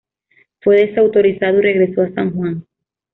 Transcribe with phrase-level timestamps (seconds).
[0.61, 2.65] Fue desautorizado y regresó a San Juan.